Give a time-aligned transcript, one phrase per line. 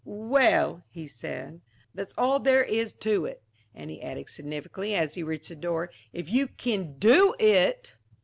[0.03, 1.61] "Well," he said,
[1.93, 3.43] "that's all there is to it."
[3.75, 7.97] And he added significantly as he reached the door, "If you kin do it!"